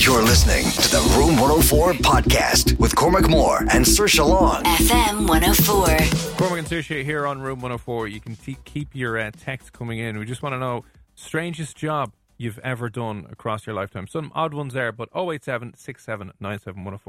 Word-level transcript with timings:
You're 0.00 0.22
listening 0.22 0.64
to 0.64 0.88
the 0.90 1.14
Room 1.18 1.36
104 1.36 1.92
podcast 1.92 2.78
with 2.78 2.96
Cormac 2.96 3.28
Moore 3.28 3.58
and 3.70 3.84
Saoirse 3.84 4.26
Long. 4.26 4.62
FM 4.62 5.28
104. 5.28 6.38
Cormac 6.38 6.58
and 6.58 6.66
Saoirse 6.66 7.04
here 7.04 7.26
on 7.26 7.42
Room 7.42 7.60
104. 7.60 8.08
You 8.08 8.18
can 8.18 8.34
t- 8.34 8.56
keep 8.64 8.94
your 8.94 9.18
uh, 9.18 9.30
text 9.38 9.74
coming 9.74 9.98
in. 9.98 10.18
We 10.18 10.24
just 10.24 10.42
want 10.42 10.54
to 10.54 10.58
know 10.58 10.86
strangest 11.16 11.76
job 11.76 12.14
you've 12.38 12.58
ever 12.60 12.88
done 12.88 13.26
across 13.30 13.66
your 13.66 13.74
lifetime. 13.74 14.06
Some 14.06 14.32
odd 14.34 14.54
ones 14.54 14.72
there, 14.72 14.90
but 14.90 15.10
087 15.14 15.74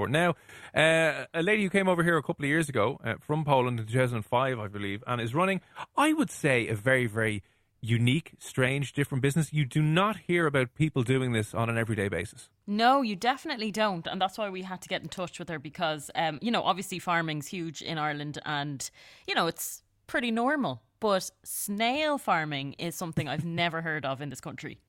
Now, 0.09 0.35
uh, 0.75 1.25
a 1.33 1.41
lady 1.41 1.63
who 1.63 1.69
came 1.69 1.88
over 1.88 2.03
here 2.03 2.17
a 2.17 2.23
couple 2.23 2.44
of 2.44 2.49
years 2.49 2.67
ago 2.67 2.99
uh, 3.05 3.13
from 3.21 3.45
Poland 3.45 3.79
in 3.79 3.85
2005, 3.85 4.59
I 4.59 4.67
believe, 4.67 5.01
and 5.07 5.21
is 5.21 5.33
running, 5.33 5.61
I 5.95 6.11
would 6.11 6.29
say, 6.29 6.67
a 6.67 6.75
very, 6.75 7.05
very 7.05 7.41
unique, 7.81 8.33
strange, 8.39 8.93
different 8.93 9.21
business. 9.21 9.51
You 9.51 9.65
do 9.65 9.81
not 9.81 10.17
hear 10.27 10.45
about 10.45 10.75
people 10.75 11.03
doing 11.03 11.31
this 11.33 11.53
on 11.53 11.69
an 11.69 11.77
everyday 11.77 12.07
basis. 12.07 12.49
No, 12.67 13.01
you 13.01 13.15
definitely 13.15 13.71
don't. 13.71 14.07
And 14.07 14.21
that's 14.21 14.38
why 14.38 14.49
we 14.49 14.61
had 14.61 14.81
to 14.81 14.89
get 14.89 15.01
in 15.01 15.09
touch 15.09 15.39
with 15.39 15.49
her 15.49 15.59
because, 15.59 16.11
um, 16.15 16.39
you 16.41 16.51
know, 16.51 16.61
obviously 16.61 16.99
farming's 16.99 17.47
huge 17.47 17.81
in 17.81 17.97
Ireland 17.97 18.39
and, 18.45 18.89
you 19.27 19.35
know, 19.35 19.47
it's 19.47 19.81
pretty 20.07 20.31
normal. 20.31 20.83
But 20.99 21.31
snail 21.43 22.19
farming 22.19 22.73
is 22.73 22.95
something 22.95 23.27
I've 23.27 23.45
never 23.63 23.81
heard 23.81 24.05
of 24.05 24.21
in 24.21 24.29
this 24.29 24.41
country. 24.41 24.79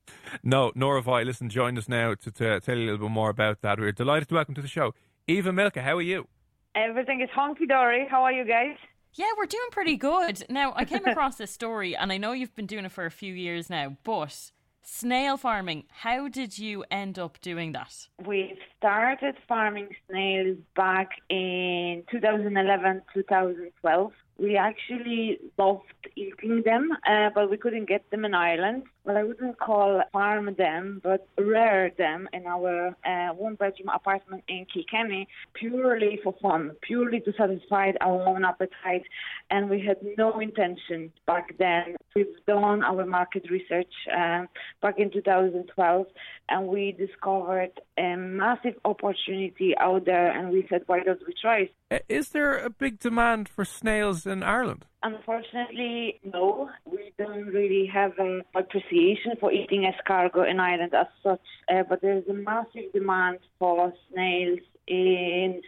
No, 0.43 0.71
nor 0.75 0.95
have 0.97 1.09
I. 1.09 1.23
Listen, 1.23 1.49
join 1.49 1.77
us 1.77 1.89
now 1.89 2.13
to, 2.13 2.31
to 2.31 2.59
tell 2.59 2.77
you 2.77 2.83
a 2.83 2.87
little 2.91 3.07
bit 3.07 3.11
more 3.11 3.29
about 3.31 3.61
that. 3.61 3.79
We're 3.79 3.91
delighted 3.91 4.29
to 4.29 4.35
welcome 4.35 4.53
to 4.55 4.61
the 4.61 4.67
show 4.67 4.93
Eva 5.27 5.51
Milka. 5.51 5.81
How 5.81 5.97
are 5.97 6.01
you? 6.01 6.27
Everything 6.75 7.21
is 7.21 7.29
honky 7.35 7.67
dory. 7.67 8.07
How 8.09 8.23
are 8.23 8.31
you 8.31 8.45
guys? 8.45 8.75
Yeah, 9.15 9.27
we're 9.37 9.45
doing 9.45 9.67
pretty 9.71 9.95
good. 9.95 10.43
Now, 10.49 10.73
I 10.75 10.85
came 10.85 11.05
across 11.05 11.35
this 11.35 11.51
story, 11.51 11.95
and 11.95 12.11
I 12.11 12.17
know 12.17 12.31
you've 12.31 12.55
been 12.55 12.65
doing 12.65 12.85
it 12.85 12.91
for 12.91 13.05
a 13.05 13.11
few 13.11 13.33
years 13.33 13.69
now, 13.69 13.95
but 14.03 14.51
snail 14.81 15.37
farming, 15.37 15.83
how 15.89 16.27
did 16.27 16.57
you 16.57 16.83
end 16.89 17.19
up 17.19 17.39
doing 17.39 17.73
that? 17.73 18.07
We 18.25 18.57
started 18.77 19.35
farming 19.47 19.89
snails 20.09 20.57
back 20.75 21.09
in 21.29 22.03
2011, 22.09 23.01
2012. 23.13 24.11
We 24.37 24.57
actually 24.57 25.39
loved 25.57 25.83
eating 26.15 26.63
them, 26.65 26.89
uh, 27.07 27.29
but 27.33 27.49
we 27.49 27.57
couldn't 27.57 27.87
get 27.87 28.09
them 28.09 28.25
in 28.25 28.33
Ireland. 28.33 28.83
Well, 29.05 29.17
I 29.17 29.23
wouldn't 29.23 29.59
call 29.59 30.01
farm 30.11 30.55
them, 30.57 31.01
but 31.03 31.27
rear 31.37 31.91
them 31.97 32.29
in 32.31 32.45
our 32.47 32.95
uh, 33.05 33.33
one 33.33 33.55
bedroom 33.55 33.89
apartment 33.93 34.43
in 34.47 34.65
Kilkenny 34.73 35.27
purely 35.53 36.19
for 36.23 36.33
fun, 36.41 36.71
purely 36.81 37.19
to 37.21 37.33
satisfy 37.37 37.91
our 38.01 38.27
own 38.27 38.45
appetite. 38.45 39.03
And 39.49 39.69
we 39.69 39.85
had 39.85 39.97
no 40.17 40.39
intention 40.39 41.11
back 41.27 41.57
then. 41.59 41.95
We've 42.15 42.27
done 42.47 42.83
our 42.83 43.05
market 43.05 43.49
research 43.49 43.93
uh, 44.15 44.45
back 44.81 44.99
in 44.99 45.11
2012 45.11 46.07
and 46.49 46.67
we 46.67 46.91
discovered 46.91 47.71
a 47.97 48.15
massive 48.15 48.75
opportunity 48.85 49.75
out 49.77 50.05
there 50.05 50.31
and 50.31 50.49
we 50.49 50.65
said, 50.69 50.83
why 50.87 51.01
don't 51.01 51.21
we 51.27 51.33
try? 51.41 51.63
Uh, 51.63 51.82
is 52.09 52.29
there 52.29 52.57
a 52.57 52.69
big 52.69 52.99
demand 52.99 53.49
for 53.49 53.65
snails 53.65 54.25
in 54.25 54.43
Ireland? 54.43 54.85
Unfortunately, 55.03 56.19
no. 56.23 56.69
We 56.85 57.13
don't 57.17 57.47
really 57.47 57.85
have 57.87 58.17
an 58.19 58.43
appreciation 58.55 59.33
for 59.39 59.51
eating 59.51 59.91
escargot 59.91 60.49
in 60.49 60.59
Ireland 60.59 60.93
as 60.93 61.07
such, 61.21 61.41
uh, 61.69 61.83
but 61.89 62.01
there's 62.01 62.27
a 62.27 62.33
massive 62.33 62.91
demand 62.93 63.39
for 63.59 63.93
snails 64.11 64.59
in 64.87 65.61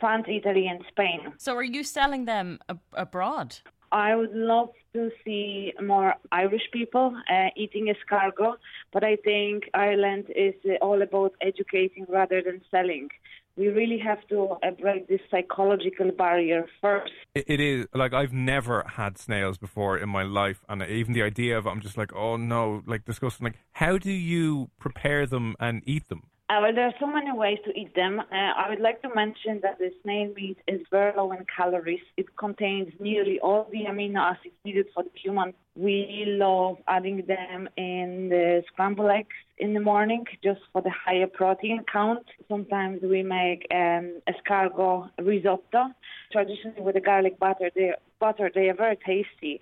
France, 0.00 0.26
Italy, 0.28 0.66
and 0.66 0.84
Spain. 0.88 1.32
So, 1.38 1.54
are 1.56 1.62
you 1.62 1.82
selling 1.82 2.24
them 2.24 2.58
ab- 2.68 2.80
abroad? 2.92 3.56
I 3.90 4.14
would 4.14 4.34
love 4.34 4.70
to 4.92 5.10
see 5.24 5.72
more 5.82 6.14
Irish 6.30 6.68
people 6.72 7.16
uh, 7.30 7.48
eating 7.56 7.92
escargot, 7.94 8.56
but 8.92 9.02
I 9.04 9.16
think 9.16 9.70
Ireland 9.74 10.26
is 10.34 10.54
all 10.80 11.00
about 11.02 11.32
educating 11.40 12.04
rather 12.08 12.42
than 12.42 12.60
selling 12.70 13.08
we 13.58 13.68
really 13.68 13.98
have 13.98 14.26
to 14.28 14.56
break 14.80 15.08
this 15.08 15.20
psychological 15.30 16.12
barrier 16.12 16.66
first. 16.80 17.12
It 17.34 17.60
is 17.60 17.86
like 17.92 18.14
I've 18.14 18.32
never 18.32 18.84
had 18.96 19.18
snails 19.18 19.58
before 19.58 19.98
in 19.98 20.08
my 20.08 20.22
life, 20.22 20.64
and 20.68 20.82
even 20.82 21.12
the 21.12 21.22
idea 21.22 21.58
of 21.58 21.66
it, 21.66 21.70
I'm 21.70 21.80
just 21.80 21.98
like, 21.98 22.14
oh 22.14 22.36
no, 22.36 22.82
like 22.86 23.04
disgusting. 23.04 23.44
Like, 23.44 23.58
how 23.72 23.98
do 23.98 24.12
you 24.12 24.70
prepare 24.78 25.26
them 25.26 25.56
and 25.58 25.82
eat 25.84 26.08
them? 26.08 26.22
Uh, 26.50 26.60
well, 26.62 26.74
there 26.74 26.86
are 26.86 26.94
so 26.98 27.06
many 27.06 27.30
ways 27.30 27.58
to 27.62 27.78
eat 27.78 27.94
them. 27.94 28.20
Uh, 28.20 28.24
I 28.32 28.70
would 28.70 28.80
like 28.80 29.02
to 29.02 29.14
mention 29.14 29.60
that 29.62 29.78
the 29.78 29.90
snail 30.02 30.32
meat 30.34 30.56
is 30.66 30.80
very 30.90 31.14
low 31.14 31.30
in 31.32 31.44
calories. 31.54 32.00
It 32.16 32.38
contains 32.38 32.90
nearly 32.98 33.38
all 33.40 33.68
the 33.70 33.84
amino 33.84 34.20
acids 34.20 34.54
needed 34.64 34.86
for 34.94 35.02
the 35.02 35.10
human. 35.22 35.52
We 35.76 36.24
love 36.26 36.78
adding 36.88 37.22
them 37.26 37.68
in 37.76 38.30
the 38.30 38.62
scrambled 38.72 39.10
eggs 39.10 39.36
in 39.58 39.74
the 39.74 39.80
morning 39.80 40.24
just 40.42 40.60
for 40.72 40.80
the 40.80 40.90
higher 40.90 41.26
protein 41.26 41.84
count. 41.92 42.24
Sometimes 42.48 43.02
we 43.02 43.22
make 43.22 43.66
um, 43.70 44.22
escargot 44.26 45.10
risotto, 45.18 45.92
traditionally 46.32 46.80
with 46.80 46.94
the 46.94 47.02
garlic 47.02 47.38
butter. 47.38 47.70
They, 47.74 47.92
butter, 48.20 48.50
they 48.54 48.70
are 48.70 48.74
very 48.74 48.96
tasty 49.04 49.60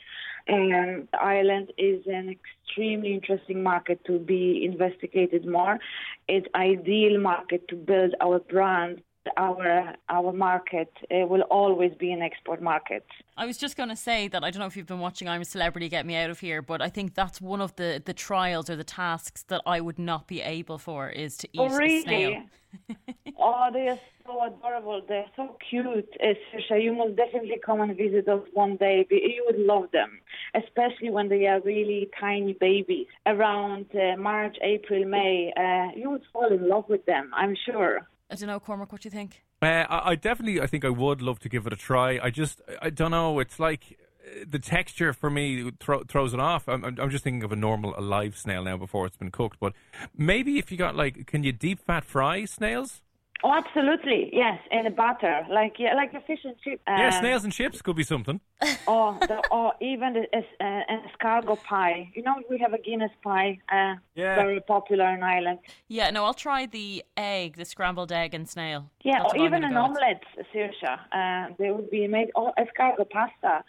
and 0.49 1.09
Ireland 1.21 1.73
is 1.77 2.03
an 2.07 2.37
extremely 2.37 3.15
interesting 3.15 3.63
market 3.63 4.05
to 4.07 4.19
be 4.19 4.65
investigated 4.65 5.47
more. 5.47 5.79
It's 6.29 6.47
ideal 6.55 7.21
market 7.21 7.69
to 7.69 7.77
build 7.77 8.15
our 8.21 8.41
brand. 8.41 9.03
Our 9.37 9.95
our 10.09 10.33
market 10.33 10.93
uh, 11.11 11.27
will 11.27 11.43
always 11.43 11.93
be 11.99 12.13
an 12.13 12.23
export 12.23 12.63
market. 12.63 13.05
I 13.37 13.45
was 13.45 13.59
just 13.59 13.77
going 13.77 13.89
to 13.89 13.97
say 13.97 14.29
that 14.29 14.45
I 14.45 14.51
don't 14.53 14.61
know 14.61 14.67
if 14.67 14.77
you've 14.77 14.87
been 14.87 15.01
watching 15.01 15.29
I'm 15.29 15.41
a 15.41 15.45
Celebrity, 15.45 15.89
Get 15.89 16.07
Me 16.07 16.15
Out 16.15 16.31
of 16.31 16.39
Here, 16.39 16.63
but 16.63 16.81
I 16.81 16.89
think 16.89 17.15
that's 17.15 17.41
one 17.41 17.61
of 17.61 17.75
the 17.75 18.01
the 18.05 18.15
trials 18.15 18.71
or 18.71 18.77
the 18.77 18.85
tasks 18.85 19.43
that 19.49 19.63
I 19.67 19.81
would 19.81 19.99
not 19.99 20.29
be 20.29 20.43
able 20.43 20.79
for 20.79 21.09
is 21.09 21.37
to 21.39 21.49
eat 21.53 21.59
oh, 21.59 21.69
really? 21.71 21.99
a 21.99 22.03
snail. 22.03 22.43
oh, 23.47 23.71
they 23.73 23.89
are 23.89 23.99
so 24.27 24.45
adorable. 24.45 25.03
They're 25.09 25.31
so 25.37 25.57
cute. 25.71 26.09
Uh, 26.23 26.75
you 26.75 26.93
must 26.93 27.17
definitely 27.17 27.59
come 27.65 27.81
and 27.81 27.97
visit 27.97 28.29
us 28.29 28.43
one 28.53 28.77
day. 28.77 29.07
You 29.11 29.45
would 29.47 29.59
love 29.59 29.91
them, 29.93 30.21
especially 30.55 31.11
when 31.11 31.29
they 31.29 31.47
are 31.47 31.61
really 31.61 32.11
tiny 32.21 32.55
babies. 32.55 33.07
Around 33.27 33.87
uh, 33.95 34.17
March, 34.17 34.57
April, 34.63 35.05
May, 35.05 35.53
uh, 35.57 35.97
you 35.99 36.11
would 36.11 36.23
fall 36.33 36.53
in 36.53 36.69
love 36.69 36.87
with 36.89 37.07
them. 37.07 37.31
I'm 37.35 37.55
sure. 37.67 38.09
I 38.31 38.35
don't 38.35 38.49
know, 38.49 38.59
Cormac. 38.59 38.91
What 38.91 39.03
do 39.03 39.07
you 39.07 39.13
think? 39.13 39.43
Uh, 39.63 39.67
I, 39.67 40.11
I 40.11 40.15
definitely, 40.17 40.61
I 40.61 40.67
think 40.67 40.85
I 40.85 40.91
would 40.91 41.23
love 41.23 41.39
to 41.41 41.49
give 41.49 41.67
it 41.67 41.73
a 41.73 41.77
try. 41.77 42.19
I 42.21 42.31
just, 42.31 42.61
I 42.83 42.91
don't 42.91 43.13
know. 43.13 43.39
It's 43.39 43.61
like 43.61 43.97
uh, 44.27 44.45
the 44.49 44.59
texture 44.59 45.13
for 45.13 45.31
me 45.31 45.71
thro- 45.79 46.03
throws 46.03 46.35
it 46.35 46.41
off. 46.41 46.69
I'm, 46.69 46.85
I'm 46.85 47.11
just 47.11 47.23
thinking 47.23 47.45
of 47.45 47.53
a 47.53 47.57
normal 47.57 47.95
alive 47.97 48.37
snail 48.37 48.65
now 48.65 48.77
before 48.77 49.07
it's 49.07 49.17
been 49.17 49.31
cooked. 49.31 49.59
But 49.61 49.73
maybe 50.17 50.59
if 50.59 50.73
you 50.73 50.77
got 50.77 50.97
like, 50.97 51.29
can 51.29 51.45
you 51.45 51.53
deep 51.53 51.79
fat 51.79 52.05
fry 52.05 52.45
snails? 52.45 53.03
Oh, 53.45 53.53
absolutely, 53.53 54.31
yes, 54.33 54.59
in 54.71 54.87
a 54.87 54.91
butter, 54.91 55.47
like 55.51 55.75
yeah, 55.79 55.95
like 55.95 56.15
a 56.15 56.21
fish 56.23 56.41
and 56.45 56.55
chip. 56.65 56.81
Um, 56.87 56.99
yeah, 56.99 57.21
snails 57.21 57.45
and 57.45 57.53
chips 57.53 57.83
could 57.83 57.97
be 57.97 58.03
something. 58.03 58.41
or 58.87 59.19
the, 59.21 59.43
or 59.51 59.75
even 59.83 60.15
the, 60.15 60.23
uh, 60.33 60.65
an 60.65 61.03
escargot 61.07 61.63
pie. 61.65 62.11
You 62.15 62.23
know, 62.23 62.37
we 62.49 62.59
have 62.59 62.73
a 62.73 62.79
Guinness 62.79 63.11
pie, 63.23 63.59
uh, 63.71 63.97
yeah. 64.15 64.37
very 64.37 64.61
popular 64.61 65.09
in 65.15 65.23
Ireland. 65.23 65.59
Yeah, 65.89 66.09
no, 66.11 66.25
I'll 66.25 66.33
try 66.33 66.65
the 66.65 67.05
egg, 67.17 67.57
the 67.57 67.67
scrambled 67.67 68.11
egg 68.11 68.33
and 68.33 68.49
snail. 68.49 68.91
Yeah, 69.05 69.23
That's 69.23 69.35
or 69.35 69.45
even 69.45 69.65
an 69.65 69.77
omelette, 69.77 70.23
Saoirse. 70.55 70.99
Uh, 71.13 71.55
they 71.59 71.71
would 71.71 71.91
be 71.91 72.07
made 72.09 72.31
or 72.35 72.55
escargot 72.59 73.11
pasta. 73.11 73.63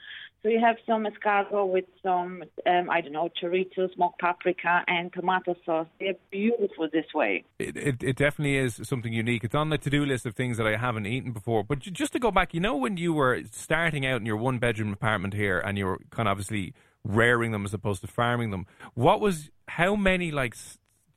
So 0.44 0.50
you 0.50 0.60
have 0.60 0.78
some 0.86 1.06
escargot 1.06 1.68
with 1.68 1.86
some, 2.04 2.44
um, 2.66 2.90
I 2.90 3.02
don't 3.02 3.12
know, 3.12 3.30
chorizo, 3.42 3.94
smoked 3.94 4.20
paprika, 4.20 4.84
and 4.88 5.12
tomato 5.12 5.56
sauce. 5.66 5.88
They're 6.00 6.14
beautiful 6.32 6.88
this 6.94 7.08
way. 7.14 7.44
It, 7.60 7.76
it, 7.76 8.04
it 8.04 8.16
definitely 8.16 8.58
is 8.58 8.80
something 8.84 9.12
unique. 9.12 9.44
It's 9.44 9.56
on 9.56 9.70
the 9.70 9.78
to 9.80 9.90
do 9.90 10.06
list 10.06 10.26
of 10.26 10.36
things 10.36 10.58
that 10.58 10.68
I 10.68 10.78
haven't 10.78 11.08
eaten 11.08 11.32
before. 11.32 11.64
But 11.64 11.80
just 11.80 12.14
to 12.14 12.20
go 12.20 12.32
back, 12.32 12.54
you 12.54 12.60
know, 12.60 12.76
when 12.76 12.98
you 12.98 13.14
were 13.14 13.42
starting 13.52 14.06
out 14.06 14.22
in 14.22 14.26
your 14.26 14.38
one 14.38 14.60
bedroom 14.60 14.94
apartment 14.94 15.34
here 15.34 15.60
and 15.60 15.78
you 15.78 15.86
were 15.86 16.00
kind 16.12 16.28
of 16.30 16.32
obviously 16.32 16.74
rearing 17.04 17.52
them 17.52 17.66
as 17.66 17.74
opposed 17.74 18.02
to 18.02 18.08
farming 18.08 18.52
them, 18.52 18.68
what 18.94 19.20
was, 19.20 19.50
how 19.68 19.96
many, 19.96 20.32
like, 20.32 20.56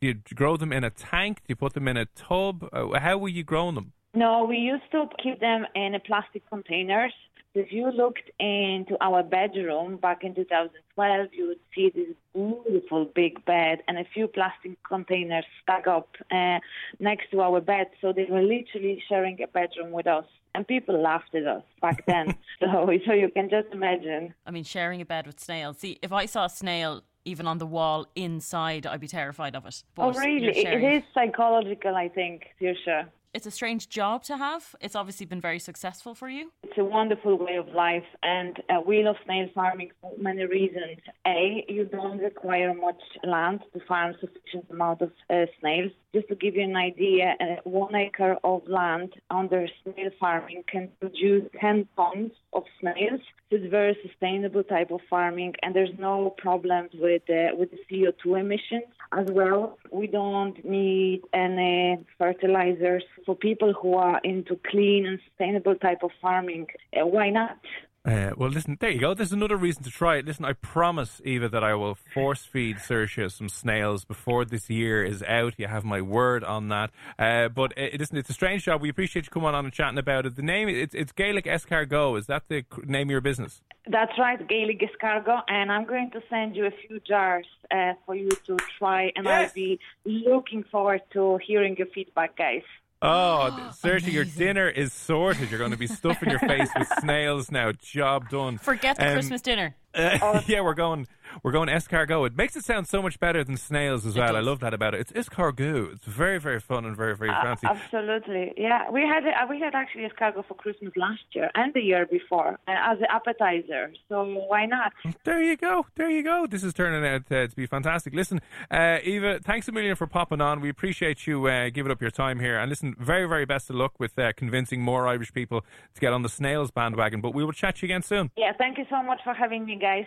do 0.00 0.08
you 0.08 0.14
grow 0.34 0.56
them 0.56 0.72
in 0.72 0.82
a 0.82 0.90
tank? 0.90 1.38
Do 1.38 1.44
you 1.48 1.56
put 1.56 1.74
them 1.74 1.86
in 1.88 1.98
a 1.98 2.06
tub? 2.06 2.66
Uh, 2.72 2.98
How 2.98 3.18
were 3.18 3.28
you 3.28 3.44
growing 3.44 3.74
them? 3.74 3.92
No, 4.14 4.44
we 4.44 4.56
used 4.56 4.90
to 4.92 5.04
keep 5.22 5.40
them 5.40 5.66
in 5.74 5.94
a 5.94 6.00
plastic 6.00 6.48
containers. 6.48 7.12
If 7.52 7.72
you 7.72 7.90
looked 7.90 8.30
into 8.38 8.96
our 9.00 9.24
bedroom 9.24 9.96
back 9.96 10.22
in 10.22 10.36
2012, 10.36 11.28
you 11.32 11.48
would 11.48 11.58
see 11.74 11.90
this 11.92 12.14
beautiful 12.32 13.06
big 13.12 13.44
bed 13.44 13.82
and 13.88 13.98
a 13.98 14.04
few 14.14 14.28
plastic 14.28 14.80
containers 14.84 15.44
stuck 15.60 15.88
up 15.88 16.10
uh, 16.30 16.60
next 17.00 17.32
to 17.32 17.40
our 17.40 17.60
bed. 17.60 17.88
So 18.00 18.12
they 18.12 18.26
were 18.30 18.42
literally 18.42 19.02
sharing 19.08 19.42
a 19.42 19.48
bedroom 19.48 19.90
with 19.90 20.06
us. 20.06 20.26
And 20.54 20.66
people 20.66 21.00
laughed 21.00 21.34
at 21.34 21.46
us 21.46 21.62
back 21.80 22.06
then. 22.06 22.36
so, 22.60 22.88
so 23.06 23.12
you 23.12 23.30
can 23.30 23.50
just 23.50 23.68
imagine. 23.72 24.32
I 24.46 24.52
mean, 24.52 24.64
sharing 24.64 25.00
a 25.00 25.04
bed 25.04 25.26
with 25.26 25.40
snails. 25.40 25.78
See, 25.78 25.98
if 26.02 26.12
I 26.12 26.26
saw 26.26 26.44
a 26.44 26.50
snail 26.50 27.02
even 27.24 27.46
on 27.46 27.58
the 27.58 27.66
wall 27.66 28.06
inside, 28.14 28.86
I'd 28.86 29.00
be 29.00 29.08
terrified 29.08 29.56
of 29.56 29.66
it. 29.66 29.82
Oh, 29.98 30.12
But 30.12 30.16
really? 30.18 30.62
you're 30.62 30.78
It, 30.78 30.94
is 30.98 31.02
psychological, 31.14 31.96
I 31.96 32.08
think, 32.08 32.46
Saoirse. 32.60 33.08
It's 33.32 33.46
a 33.46 33.50
strange 33.52 33.88
job 33.88 34.24
to 34.24 34.36
have. 34.36 34.74
It's 34.80 34.96
obviously 34.96 35.24
been 35.24 35.40
very 35.40 35.60
successful 35.60 36.16
for 36.16 36.28
you. 36.28 36.50
It's 36.64 36.76
a 36.78 36.84
wonderful 36.84 37.38
way 37.38 37.56
of 37.56 37.68
life, 37.68 38.04
and 38.24 38.60
uh, 38.68 38.80
we 38.84 39.04
love 39.04 39.16
snail 39.24 39.48
farming 39.54 39.92
for 40.00 40.12
many 40.18 40.44
reasons. 40.46 40.98
A, 41.24 41.64
you 41.68 41.84
don't 41.84 42.18
require 42.18 42.74
much 42.74 43.00
land 43.22 43.60
to 43.72 43.80
farm 43.86 44.16
sufficient 44.20 44.66
amount 44.68 45.02
of 45.02 45.12
uh, 45.30 45.46
snails. 45.60 45.92
Just 46.12 46.26
to 46.28 46.34
give 46.34 46.56
you 46.56 46.62
an 46.62 46.74
idea, 46.74 47.36
uh, 47.40 47.44
one 47.62 47.94
acre 47.94 48.36
of 48.42 48.66
land 48.66 49.14
under 49.30 49.68
snail 49.84 50.10
farming 50.18 50.64
can 50.66 50.88
produce 50.98 51.48
10 51.60 51.86
tons 51.94 52.32
of 52.52 52.64
snails. 52.80 53.20
So 53.48 53.56
it's 53.56 53.66
a 53.66 53.68
very 53.68 53.96
sustainable 54.04 54.64
type 54.64 54.90
of 54.90 55.02
farming, 55.08 55.54
and 55.62 55.72
there's 55.72 55.96
no 56.00 56.34
problems 56.36 56.90
with 56.94 57.22
uh, 57.30 57.54
with 57.56 57.70
the 57.70 57.78
CO2 57.88 58.40
emissions 58.40 58.90
as 59.12 59.26
well. 59.30 59.78
We 59.90 60.06
don't 60.06 60.64
need 60.64 61.22
any 61.32 62.04
fertilizers 62.18 63.02
for 63.26 63.34
people 63.34 63.72
who 63.72 63.94
are 63.94 64.20
into 64.22 64.58
clean 64.70 65.06
and 65.06 65.18
sustainable 65.28 65.74
type 65.76 66.02
of 66.02 66.10
farming. 66.20 66.66
Uh, 66.96 67.06
why 67.06 67.30
not? 67.30 67.58
Uh, 68.02 68.30
well, 68.34 68.48
listen, 68.48 68.78
there 68.80 68.90
you 68.90 69.00
go. 69.00 69.12
There's 69.12 69.32
another 69.32 69.58
reason 69.58 69.82
to 69.82 69.90
try 69.90 70.16
it. 70.16 70.24
Listen, 70.24 70.46
I 70.46 70.54
promise, 70.54 71.20
Eva, 71.22 71.50
that 71.50 71.62
I 71.62 71.74
will 71.74 71.96
force 72.14 72.46
feed 72.46 72.78
Saoirse 72.78 73.30
some 73.32 73.50
snails 73.50 74.06
before 74.06 74.46
this 74.46 74.70
year 74.70 75.04
is 75.04 75.22
out. 75.24 75.54
You 75.58 75.66
have 75.66 75.84
my 75.84 76.00
word 76.00 76.42
on 76.42 76.68
that. 76.68 76.90
Uh, 77.18 77.48
but 77.48 77.76
uh, 77.76 77.88
listen, 77.98 78.16
it's 78.16 78.30
a 78.30 78.34
strange 78.34 78.64
job. 78.64 78.80
We 78.80 78.88
appreciate 78.88 79.26
you 79.26 79.30
coming 79.30 79.54
on 79.54 79.66
and 79.66 79.74
chatting 79.74 79.98
about 79.98 80.24
it. 80.24 80.34
The 80.34 80.42
name, 80.42 80.70
it's, 80.70 80.94
it's 80.94 81.12
Gaelic 81.12 81.44
Escargot. 81.44 82.18
Is 82.18 82.26
that 82.26 82.44
the 82.48 82.64
name 82.86 83.08
of 83.08 83.12
your 83.12 83.20
business? 83.20 83.60
That's 83.90 84.16
right, 84.18 84.38
Gaelic 84.48 84.80
escargot, 84.80 85.42
and 85.48 85.72
I'm 85.72 85.84
going 85.84 86.10
to 86.12 86.22
send 86.30 86.54
you 86.54 86.66
a 86.66 86.70
few 86.70 87.00
jars 87.00 87.46
uh, 87.72 87.94
for 88.06 88.14
you 88.14 88.28
to 88.46 88.56
try, 88.78 89.10
and 89.16 89.24
Yes. 89.24 89.48
I'll 89.50 89.54
be 89.54 89.80
looking 90.04 90.62
forward 90.70 91.02
to 91.14 91.38
hearing 91.44 91.76
your 91.76 91.88
feedback, 91.88 92.36
guys. 92.36 92.62
Oh, 93.02 93.72
Saoirse, 93.82 94.12
your 94.12 94.24
dinner 94.26 94.68
is 94.68 94.92
sorted. 94.92 95.48
You're 95.50 95.58
going 95.58 95.70
to 95.70 95.76
be 95.78 95.86
stuffing 95.86 96.28
your 96.30 96.38
face 96.38 96.68
with 96.78 96.86
snails 97.00 97.50
now. 97.50 97.72
Job 97.72 98.28
done. 98.28 98.58
Forget 98.58 98.96
the 98.98 99.06
Um, 99.08 99.12
Christmas 99.14 99.40
dinner. 99.40 99.74
Uh, 99.94 100.40
yeah, 100.46 100.60
we're 100.60 100.74
going. 100.74 101.08
We're 101.42 101.52
going 101.52 101.68
escargot. 101.68 102.26
It 102.26 102.36
makes 102.36 102.56
it 102.56 102.64
sound 102.64 102.88
so 102.88 103.02
much 103.02 103.18
better 103.18 103.44
than 103.44 103.56
snails 103.56 104.06
as 104.06 104.16
well. 104.16 104.36
I 104.36 104.40
love 104.40 104.60
that 104.60 104.74
about 104.74 104.94
it. 104.94 105.00
It's 105.00 105.12
escargot. 105.12 105.94
It's 105.94 106.06
very, 106.06 106.38
very 106.38 106.60
fun 106.60 106.84
and 106.84 106.96
very, 106.96 107.16
very 107.16 107.30
fancy. 107.30 107.66
Absolutely, 107.66 108.52
yeah. 108.56 108.90
We 108.90 109.02
had 109.02 109.24
uh, 109.26 109.46
we 109.48 109.60
had 109.60 109.74
actually 109.74 110.08
escargot 110.08 110.46
for 110.46 110.54
Christmas 110.54 110.92
last 110.96 111.22
year 111.32 111.50
and 111.54 111.72
the 111.74 111.80
year 111.80 112.06
before 112.06 112.58
uh, 112.68 112.74
as 112.90 112.98
an 112.98 113.06
appetizer. 113.08 113.92
So 114.08 114.24
why 114.24 114.66
not? 114.66 114.92
There 115.24 115.42
you 115.42 115.56
go. 115.56 115.86
There 115.96 116.10
you 116.10 116.22
go. 116.22 116.46
This 116.46 116.62
is 116.62 116.74
turning 116.74 117.06
out 117.06 117.22
uh, 117.30 117.46
to 117.46 117.56
be 117.56 117.66
fantastic. 117.66 118.14
Listen, 118.14 118.40
uh, 118.70 118.98
Eva, 119.02 119.40
thanks 119.40 119.68
a 119.68 119.72
million 119.72 119.96
for 119.96 120.06
popping 120.06 120.40
on. 120.40 120.60
We 120.60 120.68
appreciate 120.68 121.26
you 121.26 121.46
uh, 121.46 121.70
giving 121.70 121.92
up 121.92 122.00
your 122.00 122.10
time 122.10 122.40
here. 122.40 122.58
And 122.58 122.68
listen, 122.68 122.94
very, 122.98 123.26
very 123.28 123.44
best 123.44 123.70
of 123.70 123.76
luck 123.76 123.98
with 123.98 124.18
uh, 124.18 124.32
convincing 124.36 124.82
more 124.82 125.06
Irish 125.06 125.32
people 125.32 125.64
to 125.94 126.00
get 126.00 126.12
on 126.12 126.22
the 126.22 126.28
snails 126.28 126.70
bandwagon. 126.70 127.20
But 127.20 127.34
we 127.34 127.44
will 127.44 127.52
chat 127.52 127.82
you 127.82 127.86
again 127.86 128.02
soon. 128.02 128.30
Yeah, 128.36 128.52
thank 128.56 128.78
you 128.78 128.84
so 128.90 129.02
much 129.02 129.20
for 129.24 129.34
having 129.34 129.64
me, 129.64 129.76
guys. 129.76 130.06